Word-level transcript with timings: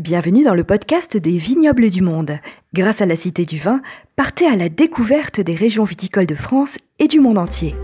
Bienvenue 0.00 0.44
dans 0.44 0.54
le 0.54 0.64
podcast 0.64 1.18
des 1.18 1.36
vignobles 1.36 1.90
du 1.90 2.00
monde. 2.00 2.38
Grâce 2.72 3.02
à 3.02 3.06
la 3.06 3.16
Cité 3.16 3.44
du 3.44 3.58
Vin, 3.58 3.82
partez 4.16 4.46
à 4.46 4.56
la 4.56 4.70
découverte 4.70 5.42
des 5.42 5.54
régions 5.54 5.84
viticoles 5.84 6.24
de 6.24 6.34
France 6.34 6.78
et 6.98 7.06
du 7.06 7.20
monde 7.20 7.36
entier. 7.36 7.74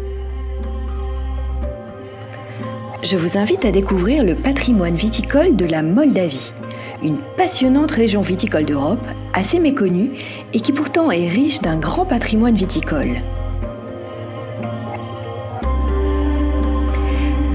Je 3.03 3.19
vous 3.19 3.37
invite 3.37 3.67
à 3.67 3.71
découvrir 3.71 4.25
le 4.25 4.35
patrimoine 4.35 4.97
viticole 4.97 5.57
de 5.57 5.67
la 5.67 5.83
Moldavie, 5.83 6.55
une 7.03 7.19
passionnante 7.37 7.91
région 7.91 8.23
viticole 8.23 8.65
d'Europe, 8.65 9.07
assez 9.35 9.61
méconnue 9.61 10.13
et 10.55 10.61
qui 10.61 10.73
pourtant 10.73 11.11
est 11.11 11.29
riche 11.29 11.61
d'un 11.61 11.77
grand 11.77 12.07
patrimoine 12.07 12.55
viticole. 12.55 13.21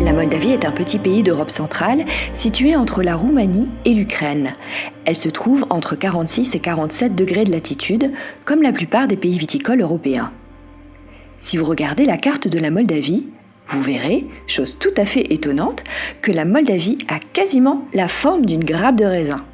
La 0.04 0.14
Moldavie 0.14 0.52
est 0.52 0.66
un 0.66 0.72
petit 0.72 0.98
pays 0.98 1.22
d'Europe 1.22 1.52
centrale 1.52 2.06
situé 2.34 2.76
entre 2.76 3.04
la 3.04 3.16
Roumanie 3.16 3.70
et 3.86 3.94
l'Ukraine. 3.94 4.56
Elle 5.06 5.16
se 5.16 5.30
trouve 5.30 5.66
entre 5.70 5.96
46 5.96 6.56
et 6.56 6.60
47 6.60 7.14
degrés 7.14 7.44
de 7.44 7.52
latitude, 7.52 8.12
comme 8.44 8.64
la 8.64 8.72
plupart 8.72 9.08
des 9.08 9.16
pays 9.16 9.38
viticoles 9.38 9.82
européens. 9.82 10.32
Si 11.38 11.56
vous 11.56 11.66
regardez 11.66 12.06
la 12.06 12.18
carte 12.18 12.48
de 12.48 12.58
la 12.58 12.72
Moldavie, 12.72 13.28
vous 13.68 13.82
verrez, 13.82 14.26
chose 14.48 14.78
tout 14.80 14.94
à 14.98 15.06
fait 15.06 15.32
étonnante, 15.32 15.84
que 16.24 16.32
la 16.32 16.46
Moldavie 16.46 16.98
a 17.08 17.20
quasiment 17.20 17.86
la 17.94 18.08
forme 18.08 18.48
d'une 18.48 18.64
grappe 18.64 18.96
de 18.96 19.06
raisin. 19.06 19.46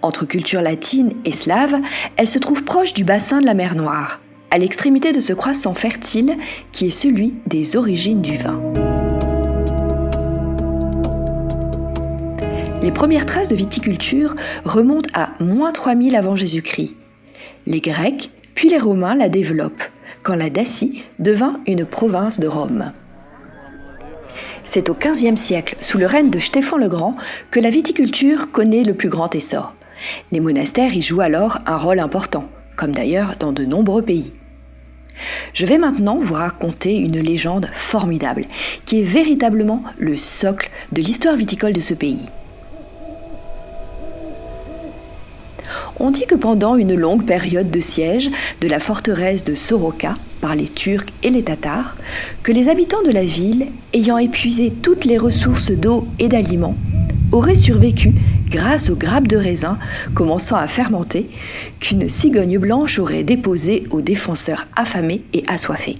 Entre 0.00 0.24
culture 0.24 0.62
latine 0.62 1.12
et 1.26 1.32
slave, 1.32 1.76
elle 2.16 2.28
se 2.28 2.38
trouve 2.38 2.64
proche 2.64 2.94
du 2.94 3.04
bassin 3.04 3.40
de 3.40 3.46
la 3.46 3.54
mer 3.54 3.74
Noire, 3.74 4.20
à 4.50 4.56
l'extrémité 4.56 5.12
de 5.12 5.20
ce 5.20 5.34
croissant 5.34 5.74
fertile 5.74 6.38
qui 6.72 6.86
est 6.86 6.90
celui 6.90 7.34
des 7.46 7.76
origines 7.76 8.22
du 8.22 8.38
vin. 8.38 8.58
Les 12.88 12.94
premières 12.94 13.26
traces 13.26 13.50
de 13.50 13.54
viticulture 13.54 14.34
remontent 14.64 15.10
à 15.12 15.32
moins 15.40 15.72
3000 15.72 16.16
avant 16.16 16.34
Jésus-Christ. 16.34 16.96
Les 17.66 17.82
Grecs, 17.82 18.30
puis 18.54 18.70
les 18.70 18.78
Romains 18.78 19.14
la 19.14 19.28
développent, 19.28 19.82
quand 20.22 20.34
la 20.34 20.48
Dacie 20.48 21.02
devint 21.18 21.60
une 21.66 21.84
province 21.84 22.40
de 22.40 22.48
Rome. 22.48 22.92
C'est 24.62 24.88
au 24.88 24.94
XVe 24.94 25.36
siècle, 25.36 25.76
sous 25.82 25.98
le 25.98 26.06
règne 26.06 26.30
de 26.30 26.38
Stéphane 26.38 26.80
le 26.80 26.88
Grand, 26.88 27.14
que 27.50 27.60
la 27.60 27.68
viticulture 27.68 28.50
connaît 28.52 28.84
le 28.84 28.94
plus 28.94 29.10
grand 29.10 29.34
essor. 29.34 29.74
Les 30.32 30.40
monastères 30.40 30.96
y 30.96 31.02
jouent 31.02 31.20
alors 31.20 31.58
un 31.66 31.76
rôle 31.76 32.00
important, 32.00 32.46
comme 32.74 32.92
d'ailleurs 32.92 33.34
dans 33.38 33.52
de 33.52 33.66
nombreux 33.66 34.00
pays. 34.00 34.32
Je 35.52 35.66
vais 35.66 35.76
maintenant 35.76 36.20
vous 36.22 36.32
raconter 36.32 36.96
une 36.96 37.20
légende 37.20 37.68
formidable, 37.74 38.46
qui 38.86 39.02
est 39.02 39.04
véritablement 39.04 39.84
le 39.98 40.16
socle 40.16 40.70
de 40.92 41.02
l'histoire 41.02 41.36
viticole 41.36 41.74
de 41.74 41.82
ce 41.82 41.92
pays. 41.92 42.30
On 46.00 46.12
dit 46.12 46.26
que 46.26 46.36
pendant 46.36 46.76
une 46.76 46.94
longue 46.94 47.24
période 47.24 47.70
de 47.70 47.80
siège 47.80 48.30
de 48.60 48.68
la 48.68 48.78
forteresse 48.78 49.42
de 49.42 49.56
Soroka 49.56 50.14
par 50.40 50.54
les 50.54 50.68
Turcs 50.68 51.06
et 51.24 51.30
les 51.30 51.42
Tatars, 51.42 51.96
que 52.44 52.52
les 52.52 52.68
habitants 52.68 53.02
de 53.02 53.10
la 53.10 53.24
ville, 53.24 53.66
ayant 53.92 54.18
épuisé 54.18 54.72
toutes 54.82 55.04
les 55.04 55.18
ressources 55.18 55.72
d'eau 55.72 56.06
et 56.20 56.28
d'aliments, 56.28 56.76
auraient 57.32 57.56
survécu 57.56 58.12
grâce 58.48 58.90
aux 58.90 58.96
grappes 58.96 59.26
de 59.26 59.36
raisin 59.36 59.76
commençant 60.14 60.56
à 60.56 60.68
fermenter 60.68 61.26
qu'une 61.80 62.08
cigogne 62.08 62.58
blanche 62.58 62.98
aurait 63.00 63.24
déposé 63.24 63.84
aux 63.90 64.00
défenseurs 64.00 64.66
affamés 64.76 65.22
et 65.32 65.42
assoiffés. 65.48 65.98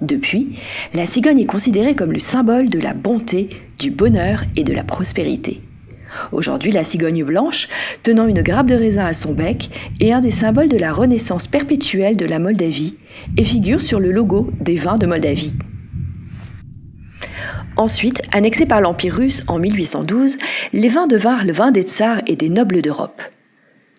Depuis, 0.00 0.56
la 0.94 1.06
cigogne 1.06 1.40
est 1.40 1.46
considérée 1.46 1.94
comme 1.94 2.12
le 2.12 2.18
symbole 2.18 2.70
de 2.70 2.78
la 2.78 2.94
bonté, 2.94 3.50
du 3.78 3.90
bonheur 3.90 4.44
et 4.56 4.64
de 4.64 4.72
la 4.72 4.84
prospérité. 4.84 5.60
Aujourd'hui, 6.32 6.72
la 6.72 6.84
cigogne 6.84 7.24
blanche, 7.24 7.68
tenant 8.02 8.26
une 8.26 8.42
grappe 8.42 8.66
de 8.66 8.74
raisin 8.74 9.06
à 9.06 9.12
son 9.12 9.32
bec, 9.32 9.70
est 10.00 10.12
un 10.12 10.20
des 10.20 10.30
symboles 10.30 10.68
de 10.68 10.76
la 10.76 10.92
renaissance 10.92 11.46
perpétuelle 11.46 12.16
de 12.16 12.26
la 12.26 12.38
Moldavie 12.38 12.96
et 13.36 13.44
figure 13.44 13.80
sur 13.80 14.00
le 14.00 14.12
logo 14.12 14.50
des 14.60 14.76
vins 14.76 14.98
de 14.98 15.06
Moldavie. 15.06 15.52
Ensuite, 17.76 18.22
annexés 18.32 18.66
par 18.66 18.80
l'Empire 18.80 19.14
russe 19.14 19.44
en 19.46 19.60
1812, 19.60 20.36
les 20.72 20.88
vins 20.88 21.06
devinrent 21.06 21.44
le 21.44 21.52
vin 21.52 21.70
des 21.70 21.82
tsars 21.82 22.20
et 22.26 22.34
des 22.34 22.48
nobles 22.48 22.82
d'Europe. 22.82 23.22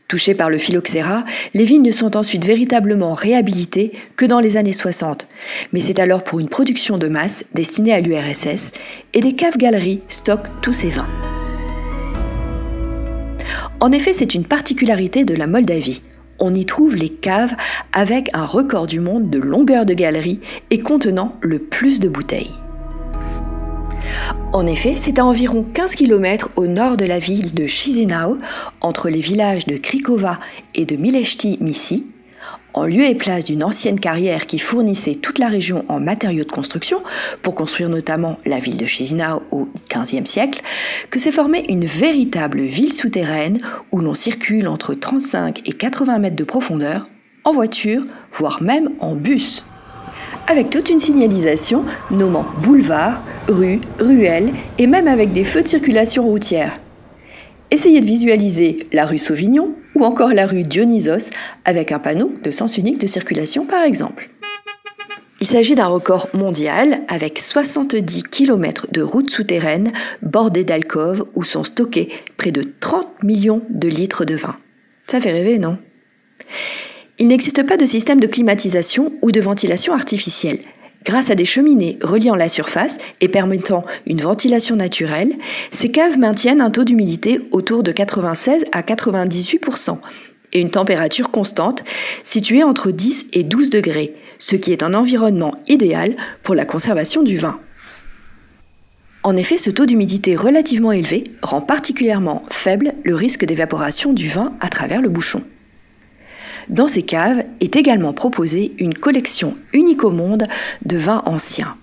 Touchés 0.09 0.34
par 0.34 0.50
le 0.50 0.58
phylloxéra, 0.58 1.24
les 1.53 1.64
vignes 1.64 1.86
ne 1.86 1.91
sont 1.91 2.18
ensuite 2.18 2.44
véritablement 2.44 3.14
réhabilitées 3.14 3.94
que 4.18 4.26
dans 4.26 4.40
les 4.40 4.58
années 4.58 4.74
60, 4.74 5.28
mais 5.72 5.80
c'est 5.80 6.00
alors 6.00 6.24
pour 6.24 6.40
une 6.40 6.50
production 6.50 6.97
de 6.97 7.08
masse 7.08 7.46
destinée 7.53 7.94
à 7.94 8.02
l'URSS, 8.02 8.72
et 9.14 9.22
des 9.22 9.34
caves-galeries 9.34 10.02
stockent 10.08 10.50
tous 10.62 10.74
ces 10.74 10.90
vins. 10.90 11.08
En 13.81 13.94
effet, 13.94 14.12
c'est 14.12 14.35
une 14.35 14.44
particularité 14.44 15.23
de 15.23 15.34
la 15.34 15.47
Moldavie. 15.47 16.01
On 16.38 16.53
y 16.53 16.66
trouve 16.66 16.95
les 16.95 17.09
caves 17.09 17.56
avec 17.94 18.29
un 18.34 18.45
record 18.45 18.88
du 18.88 19.00
monde 19.00 19.29
de 19.29 19.40
longueur 19.40 19.85
de 19.85 19.94
galerie 19.94 20.41
et 20.69 20.79
contenant 20.79 21.35
le 21.41 21.59
plus 21.59 22.00
de 22.00 22.09
bouteilles. 22.09 22.51
En 24.51 24.66
effet, 24.67 24.95
c'est 24.95 25.19
à 25.19 25.25
environ 25.25 25.63
15 25.73 25.95
km 25.95 26.50
au 26.56 26.67
nord 26.67 26.97
de 26.97 27.06
la 27.06 27.19
ville 27.19 27.53
de 27.53 27.67
Chisinau, 27.67 28.38
entre 28.81 29.09
les 29.09 29.22
villages 29.22 29.66
de 29.66 29.78
Krikova 29.78 30.40
et 30.75 30.85
de 30.85 30.96
Mileshti-Misi, 30.96 32.07
en 32.74 32.86
lieu 32.86 33.04
et 33.04 33.16
place 33.16 33.46
d'une 33.46 33.64
ancienne 33.64 34.00
carrière 34.00 34.46
qui 34.46 34.60
fournissait 34.60 35.16
toute 35.16 35.40
la 35.40 35.48
région 35.48 35.86
en 35.90 36.00
matériaux 36.00 36.44
de 36.44 36.52
construction, 36.52 37.02
pour 37.42 37.56
construire 37.56 37.90
notamment 37.90 38.38
la 38.46 38.60
ville 38.60 38.78
de 38.78 38.86
Chisinau 38.86 39.44
au 39.52 39.68
XVe 39.90 40.26
siècle, 40.26 40.62
que 41.09 41.20
s'est 41.20 41.32
formée 41.32 41.64
une 41.70 41.86
véritable 41.86 42.62
ville 42.62 42.94
souterraine 42.94 43.59
où 43.92 44.00
l'on 44.00 44.16
circule 44.16 44.68
entre 44.68 44.94
35 44.94 45.68
et 45.68 45.74
80 45.74 46.20
mètres 46.20 46.36
de 46.36 46.44
profondeur, 46.44 47.06
en 47.44 47.54
voiture, 47.54 48.04
voire 48.34 48.62
même 48.62 48.90
en 49.00 49.16
bus. 49.16 49.66
Avec 50.48 50.70
toute 50.70 50.90
une 50.90 51.00
signalisation 51.00 51.86
nommant 52.12 52.46
boulevard, 52.64 53.22
rue, 53.48 53.82
ruelle 54.00 54.54
et 54.78 54.88
même 54.88 55.08
avec 55.08 55.32
des 55.32 55.44
feux 55.44 55.64
de 55.64 55.68
circulation 55.68 56.24
routière. 56.24 56.80
Essayez 57.72 58.02
de 58.02 58.06
visualiser 58.06 58.80
la 58.91 59.06
rue 59.06 59.19
Sauvignon 59.19 59.75
ou 59.94 60.03
encore 60.03 60.34
la 60.34 60.47
rue 60.47 60.63
Dionysos 60.63 61.30
avec 61.66 61.91
un 61.91 62.00
panneau 62.00 62.34
de 62.44 62.50
sens 62.50 62.78
unique 62.78 62.97
de 63.00 63.06
circulation 63.06 63.66
par 63.66 63.84
exemple. 63.84 64.30
Il 65.41 65.47
s'agit 65.47 65.75
d'un 65.75 65.88
record 65.88 66.29
mondial 66.34 67.02
avec 67.08 67.40
70 67.40 68.24
km 68.24 68.88
de 68.91 69.02
routes 69.02 69.29
souterraines 69.29 69.91
bordées 70.22 70.66
d'alcôves 70.66 71.25
où 71.35 71.44
sont 71.44 71.63
stockés 71.63 72.09
près 72.38 72.52
de 72.52 72.63
30 72.79 73.24
millions 73.24 73.62
de 73.69 73.88
litres 73.88 74.25
de 74.25 74.35
vin. 74.35 74.56
Ça 75.08 75.22
fait 75.22 75.31
rêver, 75.31 75.59
non? 75.59 75.78
Il 77.19 77.28
n'existe 77.28 77.63
pas 77.63 77.78
de 77.78 77.85
système 77.85 78.19
de 78.19 78.28
climatisation 78.28 79.13
ou 79.22 79.31
de 79.31 79.41
ventilation 79.41 79.94
artificielle. 79.94 80.59
Grâce 81.06 81.30
à 81.30 81.36
des 81.36 81.46
cheminées 81.46 81.98
reliant 82.02 82.36
la 82.36 82.50
surface 82.50 82.98
et 83.22 83.30
permettant 83.30 83.86
une 84.06 84.22
ventilation 84.22 84.76
naturelle, 84.76 85.34
ces 85.72 85.90
caves 85.90 86.18
maintiennent 86.18 86.62
un 86.62 86.72
taux 86.72 86.84
d'humidité 86.84 87.40
autour 87.52 87.84
de 87.84 87.92
96 87.92 88.66
à 88.72 88.82
98% 88.82 89.98
et 90.52 90.62
une 90.62 90.72
température 90.72 91.32
constante 91.32 91.84
située 92.24 92.64
entre 92.64 92.92
10 92.92 93.28
et 93.34 93.44
12 93.44 93.70
degrés, 93.70 94.16
ce 94.40 94.56
qui 94.56 94.72
est 94.72 94.84
un 94.84 94.94
environnement 94.94 95.56
idéal 95.68 96.16
pour 96.44 96.56
la 96.56 96.66
conservation 96.66 97.24
du 97.24 97.38
vin. 97.38 97.59
En 99.24 99.36
effet, 99.36 99.58
ce 99.58 99.70
taux 99.70 99.86
d'humidité 99.86 100.36
relativement 100.36 100.92
élevé 100.92 101.26
rend 101.44 101.62
particulièrement 101.62 102.44
faible 102.50 102.94
le 103.04 103.16
risque 103.16 103.46
d'évaporation 103.46 104.14
du 104.14 104.30
vin 104.30 104.54
à 104.62 104.70
travers 104.70 105.02
le 105.02 105.09
bouchon. 105.09 105.44
Dans 106.69 106.88
ces 106.88 107.02
caves 107.02 107.44
est 107.62 107.75
également 107.75 108.13
proposée 108.13 108.74
une 108.78 108.94
collection 108.94 109.56
unique 109.74 110.03
au 110.03 110.12
monde 110.12 110.46
de 110.85 110.97
vins 110.97 111.24
anciens. 111.25 111.75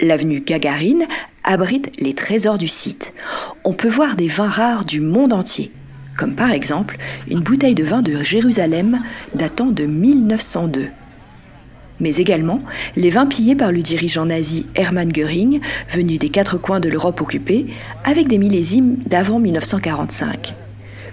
L'avenue 0.00 0.40
Gagarine 0.40 1.06
abrite 1.42 1.90
les 2.00 2.14
trésors 2.14 2.56
du 2.56 2.68
site. 2.68 3.12
On 3.64 3.72
peut 3.72 3.88
voir 3.88 4.14
des 4.14 4.28
vins 4.28 4.48
rares 4.48 4.84
du 4.84 5.00
monde 5.00 5.32
entier, 5.32 5.72
comme 6.16 6.36
par 6.36 6.52
exemple 6.52 6.96
une 7.28 7.40
bouteille 7.40 7.74
de 7.74 7.82
vin 7.82 8.02
de 8.02 8.22
Jérusalem 8.22 9.00
datant 9.34 9.66
de 9.66 9.84
1902 9.84 10.88
mais 12.00 12.16
également 12.16 12.60
les 12.96 13.10
vins 13.10 13.26
pillés 13.26 13.54
par 13.54 13.72
le 13.72 13.82
dirigeant 13.82 14.24
nazi 14.24 14.64
Hermann 14.74 15.12
Göring, 15.12 15.60
venu 15.90 16.16
des 16.16 16.30
quatre 16.30 16.56
coins 16.56 16.80
de 16.80 16.88
l'Europe 16.88 17.20
occupée, 17.20 17.66
avec 18.04 18.26
des 18.26 18.38
millésimes 18.38 18.96
d'avant 19.06 19.38
1945 19.38 20.54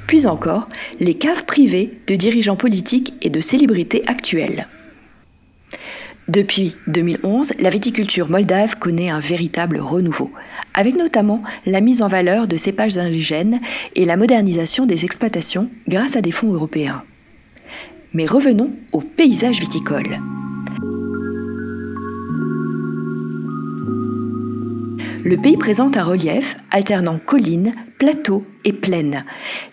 puis 0.07 0.25
encore 0.25 0.67
les 0.99 1.13
caves 1.13 1.45
privées 1.45 1.91
de 2.07 2.15
dirigeants 2.15 2.55
politiques 2.55 3.13
et 3.21 3.29
de 3.29 3.41
célébrités 3.41 4.03
actuelles. 4.07 4.67
Depuis 6.27 6.75
2011, 6.87 7.53
la 7.59 7.69
viticulture 7.69 8.29
moldave 8.29 8.75
connaît 8.77 9.09
un 9.09 9.21
véritable 9.21 9.79
renouveau, 9.79 10.31
avec 10.73 10.97
notamment 10.97 11.41
la 11.65 11.79
mise 11.79 12.01
en 12.01 12.09
valeur 12.09 12.47
de 12.47 12.57
cépages 12.57 12.97
indigènes 12.97 13.61
et 13.95 14.03
la 14.03 14.17
modernisation 14.17 14.85
des 14.85 15.05
exploitations 15.05 15.69
grâce 15.87 16.17
à 16.17 16.21
des 16.21 16.31
fonds 16.31 16.51
européens. 16.51 17.03
Mais 18.13 18.25
revenons 18.25 18.71
au 18.91 18.99
paysage 18.99 19.59
viticole. 19.59 20.19
Le 25.27 25.35
pays 25.35 25.57
présente 25.57 25.97
un 25.97 26.05
relief 26.05 26.55
alternant 26.71 27.19
collines, 27.19 27.75
plateaux 27.99 28.39
et 28.63 28.71
plaines. 28.71 29.25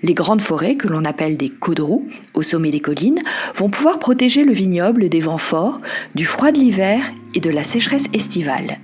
Les 0.03 0.13
grandes 0.13 0.41
forêts, 0.41 0.75
que 0.75 0.89
l'on 0.89 1.05
appelle 1.05 1.37
des 1.37 1.49
caudroux, 1.49 2.09
au 2.35 2.43
sommet 2.43 2.73
des 2.73 2.81
collines, 2.81 3.21
vont 3.55 3.71
pouvoir 3.71 4.01
protéger 4.01 4.43
le 4.43 4.53
vignoble 4.53 5.09
des 5.09 5.21
vents 5.21 5.39
forts, 5.39 5.79
du 6.17 6.27
froid 6.27 6.51
de 6.51 6.59
l'hiver 6.59 7.05
et 7.37 7.41
de 7.41 7.51
la 7.51 7.63
sécheresse 7.63 8.07
estivale. 8.13 8.79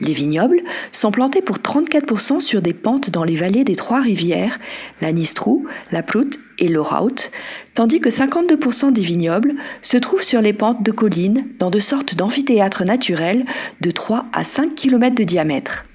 Les 0.00 0.12
vignobles 0.12 0.60
sont 0.92 1.10
plantés 1.10 1.42
pour 1.42 1.56
34% 1.56 2.38
sur 2.38 2.62
des 2.62 2.74
pentes 2.74 3.10
dans 3.10 3.24
les 3.24 3.34
vallées 3.34 3.64
des 3.64 3.74
trois 3.74 4.00
rivières, 4.00 4.60
la 5.00 5.10
Nistrou, 5.10 5.66
la 5.90 6.04
Ploute 6.04 6.38
et 6.60 6.68
l'Oraut, 6.68 7.28
tandis 7.74 7.98
que 7.98 8.08
52% 8.08 8.92
des 8.92 9.00
vignobles 9.00 9.54
se 9.82 9.96
trouvent 9.96 10.22
sur 10.22 10.42
les 10.42 10.52
pentes 10.52 10.84
de 10.84 10.92
collines 10.92 11.48
dans 11.58 11.70
de 11.70 11.80
sortes 11.80 12.14
d'amphithéâtres 12.14 12.84
naturels 12.84 13.44
de 13.80 13.90
3 13.90 14.26
à 14.32 14.44
5 14.44 14.76
km 14.76 15.16
de 15.16 15.24
diamètre. 15.24 15.86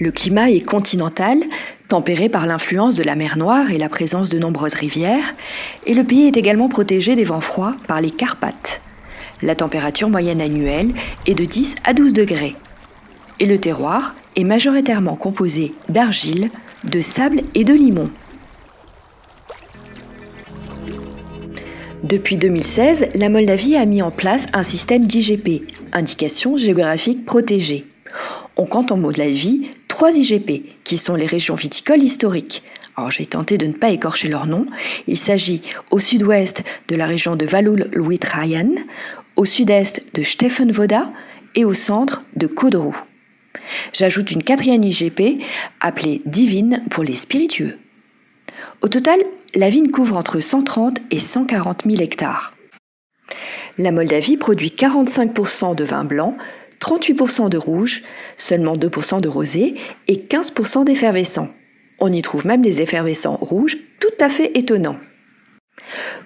Le 0.00 0.10
climat 0.10 0.50
est 0.50 0.66
continental, 0.66 1.38
tempéré 1.88 2.28
par 2.28 2.46
l'influence 2.46 2.96
de 2.96 3.04
la 3.04 3.14
mer 3.14 3.38
Noire 3.38 3.70
et 3.70 3.78
la 3.78 3.88
présence 3.88 4.28
de 4.28 4.40
nombreuses 4.40 4.74
rivières, 4.74 5.34
et 5.86 5.94
le 5.94 6.02
pays 6.02 6.26
est 6.26 6.36
également 6.36 6.68
protégé 6.68 7.14
des 7.14 7.22
vents 7.22 7.40
froids 7.40 7.76
par 7.86 8.00
les 8.00 8.10
Carpates. 8.10 8.80
La 9.40 9.54
température 9.54 10.08
moyenne 10.08 10.40
annuelle 10.40 10.92
est 11.26 11.34
de 11.34 11.44
10 11.44 11.76
à 11.84 11.94
12 11.94 12.12
degrés. 12.12 12.56
Et 13.38 13.46
le 13.46 13.58
terroir 13.58 14.16
est 14.34 14.42
majoritairement 14.42 15.14
composé 15.14 15.74
d'argile, 15.88 16.50
de 16.82 17.00
sable 17.00 17.42
et 17.54 17.62
de 17.62 17.72
limon. 17.72 18.10
Depuis 22.02 22.36
2016, 22.36 23.10
la 23.14 23.28
Moldavie 23.28 23.76
a 23.76 23.86
mis 23.86 24.02
en 24.02 24.10
place 24.10 24.46
un 24.54 24.64
système 24.64 25.04
d'IGP, 25.04 25.62
indication 25.92 26.56
géographique 26.56 27.24
protégée. 27.24 27.86
On 28.56 28.66
compte 28.66 28.92
en 28.92 28.96
Moldavie 28.96 29.68
IGP, 30.10 30.62
qui 30.84 30.98
sont 30.98 31.14
les 31.14 31.26
régions 31.26 31.54
viticoles 31.54 32.02
historiques. 32.02 32.62
Alors 32.96 33.10
je 33.10 33.18
vais 33.18 33.24
tenter 33.24 33.58
de 33.58 33.66
ne 33.66 33.72
pas 33.72 33.90
écorcher 33.90 34.28
leur 34.28 34.46
nom. 34.46 34.66
Il 35.06 35.16
s'agit 35.16 35.62
au 35.90 35.98
sud-ouest 35.98 36.62
de 36.88 36.96
la 36.96 37.06
région 37.06 37.36
de 37.36 37.44
valul 37.44 37.88
Luitrayan, 37.92 38.74
au 39.36 39.44
sud-est 39.44 40.14
de 40.14 40.22
Steffenvoda 40.22 41.12
et 41.54 41.64
au 41.64 41.74
centre 41.74 42.24
de 42.36 42.46
Kodrou. 42.46 42.94
J'ajoute 43.92 44.30
une 44.30 44.42
quatrième 44.42 44.82
IGP 44.82 45.42
appelée 45.80 46.20
Divine 46.26 46.84
pour 46.90 47.04
les 47.04 47.14
spiritueux. 47.14 47.78
Au 48.82 48.88
total, 48.88 49.20
la 49.54 49.70
vigne 49.70 49.90
couvre 49.90 50.16
entre 50.16 50.40
130 50.40 50.98
et 51.10 51.20
140 51.20 51.82
000 51.86 52.02
hectares. 52.02 52.54
La 53.78 53.90
Moldavie 53.90 54.36
produit 54.36 54.68
45% 54.76 55.74
de 55.74 55.84
vin 55.84 56.04
blanc, 56.04 56.36
38% 56.80 57.48
de 57.48 57.58
rouge, 57.58 58.02
seulement 58.36 58.74
2% 58.74 59.20
de 59.20 59.28
rosé 59.28 59.74
et 60.08 60.16
15% 60.16 60.84
d'effervescent. 60.84 61.48
On 61.98 62.12
y 62.12 62.22
trouve 62.22 62.46
même 62.46 62.62
des 62.62 62.82
effervescents 62.82 63.36
rouges 63.36 63.78
tout 64.00 64.08
à 64.20 64.28
fait 64.28 64.56
étonnants. 64.58 64.98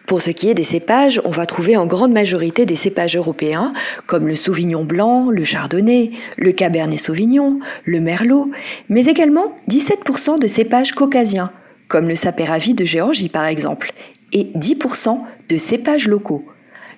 Pour 0.06 0.22
ce 0.22 0.30
qui 0.30 0.48
est 0.48 0.54
des 0.54 0.64
cépages, 0.64 1.20
on 1.24 1.30
va 1.30 1.46
trouver 1.46 1.76
en 1.76 1.86
grande 1.86 2.12
majorité 2.12 2.66
des 2.66 2.76
cépages 2.76 3.16
européens 3.16 3.72
comme 4.06 4.26
le 4.26 4.36
Sauvignon 4.36 4.84
blanc, 4.84 5.30
le 5.30 5.44
Chardonnay, 5.44 6.12
le 6.36 6.52
Cabernet 6.52 6.98
Sauvignon, 6.98 7.60
le 7.84 8.00
Merlot, 8.00 8.50
mais 8.88 9.06
également 9.06 9.54
17% 9.68 10.38
de 10.38 10.46
cépages 10.46 10.92
caucasiens 10.92 11.52
comme 11.88 12.08
le 12.08 12.16
Saperavi 12.16 12.74
de 12.74 12.84
Géorgie 12.84 13.30
par 13.30 13.46
exemple, 13.46 13.92
et 14.32 14.44
10% 14.54 15.18
de 15.48 15.56
cépages 15.56 16.06
locaux. 16.06 16.44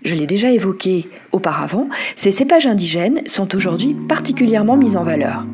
Je 0.03 0.15
l'ai 0.15 0.27
déjà 0.27 0.51
évoqué 0.51 1.09
auparavant, 1.33 1.87
ces 2.17 2.31
cépages 2.31 2.67
indigènes 2.67 3.23
sont 3.27 3.55
aujourd'hui 3.55 3.95
particulièrement 4.09 4.77
mis 4.77 4.97
en 4.97 5.05
valeur. 5.05 5.47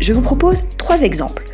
Je 0.00 0.12
vous 0.12 0.20
propose 0.20 0.64
trois 0.76 1.02
exemples. 1.02 1.44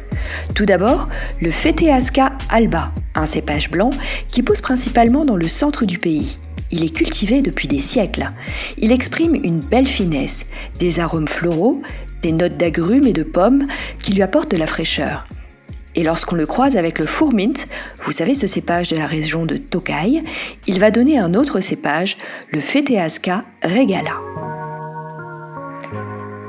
Tout 0.55 0.67
d'abord, 0.67 1.08
le 1.40 1.50
Feteasca 1.50 2.32
alba, 2.49 2.93
un 3.14 3.26
cépage 3.26 3.70
blanc 3.70 3.90
qui 4.29 4.43
pousse 4.43 4.61
principalement 4.61 5.25
dans 5.25 5.37
le 5.37 5.49
centre 5.49 5.84
du 5.84 5.99
pays. 5.99 6.38
Il 6.73 6.84
est 6.84 6.94
cultivé 6.94 7.43
depuis 7.43 7.69
des 7.69 7.79
siècles. 7.79 8.32
Il 8.79 8.93
exprime 8.93 9.34
une 9.34 9.61
belle 9.61 9.87
finesse, 9.87 10.44
des 10.79 11.00
arômes 11.00 11.29
floraux, 11.29 11.82
des 12.23 12.32
notes 12.32 12.56
d'agrumes 12.56 13.06
et 13.06 13.12
de 13.12 13.23
pommes 13.23 13.67
qui 14.02 14.12
lui 14.12 14.23
apportent 14.23 14.50
de 14.50 14.56
la 14.56 14.67
fraîcheur. 14.67 15.26
Et 15.94 16.03
lorsqu'on 16.03 16.37
le 16.37 16.47
croise 16.47 16.77
avec 16.77 16.99
le 16.99 17.06
fourmint, 17.06 17.67
vous 18.05 18.12
savez 18.12 18.35
ce 18.35 18.47
cépage 18.47 18.89
de 18.89 18.97
la 18.97 19.06
région 19.06 19.44
de 19.44 19.56
Tokai, 19.56 20.23
il 20.67 20.79
va 20.79 20.91
donner 20.91 21.19
un 21.19 21.35
autre 21.35 21.61
cépage, 21.61 22.17
le 22.50 22.61
Feteasca 22.61 23.44
regala. 23.62 24.17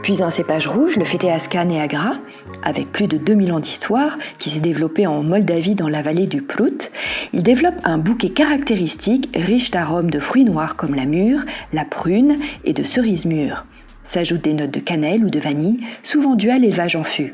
Puis 0.01 0.21
un 0.21 0.29
cépage 0.29 0.67
rouge, 0.67 0.97
le 0.97 1.05
Feteasca 1.05 1.63
neagra, 1.63 2.17
avec 2.61 2.91
plus 2.91 3.07
de 3.07 3.17
2000 3.17 3.53
ans 3.53 3.59
d'histoire, 3.59 4.17
qui 4.37 4.49
s'est 4.49 4.59
développé 4.59 5.07
en 5.07 5.23
Moldavie 5.23 5.75
dans 5.75 5.87
la 5.87 6.01
vallée 6.01 6.27
du 6.27 6.41
Plout. 6.41 6.91
Il 7.33 7.43
développe 7.43 7.79
un 7.85 7.97
bouquet 7.97 8.29
caractéristique 8.29 9.29
riche 9.33 9.71
d'arômes 9.71 10.09
de 10.09 10.19
fruits 10.19 10.43
noirs 10.43 10.75
comme 10.75 10.95
la 10.95 11.05
mûre, 11.05 11.43
la 11.71 11.85
prune 11.85 12.37
et 12.65 12.73
de 12.73 12.83
cerises 12.83 13.25
mûres. 13.25 13.65
S'ajoutent 14.03 14.43
des 14.43 14.53
notes 14.53 14.71
de 14.71 14.81
cannelle 14.81 15.23
ou 15.23 15.29
de 15.29 15.39
vanille, 15.39 15.79
souvent 16.01 16.35
dues 16.35 16.49
à 16.49 16.59
l'élevage 16.59 16.97
en 16.97 17.05
fût. 17.05 17.33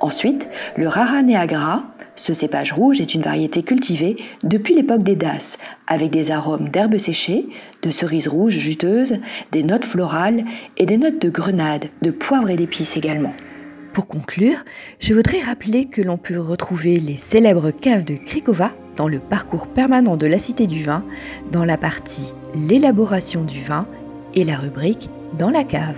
Ensuite, 0.00 0.48
le 0.76 0.88
Rara 0.88 1.22
neagra, 1.22 1.84
ce 2.16 2.32
cépage 2.32 2.72
rouge 2.72 3.00
est 3.00 3.14
une 3.14 3.22
variété 3.22 3.62
cultivée 3.62 4.16
depuis 4.42 4.74
l'époque 4.74 5.02
des 5.02 5.16
Dasses, 5.16 5.58
avec 5.86 6.10
des 6.10 6.30
arômes 6.30 6.68
d'herbes 6.68 6.98
séchées, 6.98 7.46
de 7.82 7.90
cerises 7.90 8.28
rouges 8.28 8.58
juteuses, 8.58 9.16
des 9.52 9.62
notes 9.62 9.84
florales 9.84 10.44
et 10.76 10.86
des 10.86 10.98
notes 10.98 11.20
de 11.20 11.30
grenade, 11.30 11.86
de 12.02 12.10
poivre 12.10 12.50
et 12.50 12.56
d'épices 12.56 12.96
également. 12.96 13.32
Pour 13.92 14.06
conclure, 14.06 14.64
je 15.00 15.14
voudrais 15.14 15.40
rappeler 15.40 15.86
que 15.86 16.02
l'on 16.02 16.16
peut 16.16 16.38
retrouver 16.38 16.96
les 16.96 17.16
célèbres 17.16 17.70
caves 17.70 18.04
de 18.04 18.14
Krikova 18.14 18.72
dans 18.96 19.08
le 19.08 19.18
parcours 19.18 19.66
permanent 19.66 20.16
de 20.16 20.26
la 20.26 20.38
Cité 20.38 20.66
du 20.66 20.84
Vin, 20.84 21.04
dans 21.50 21.64
la 21.64 21.76
partie 21.76 22.34
L'élaboration 22.54 23.42
du 23.42 23.62
vin 23.62 23.86
et 24.34 24.44
la 24.44 24.56
rubrique 24.56 25.08
Dans 25.38 25.50
la 25.50 25.64
cave. 25.64 25.96